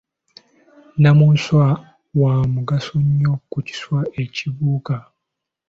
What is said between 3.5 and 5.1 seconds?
mu kiswa ekibuuka.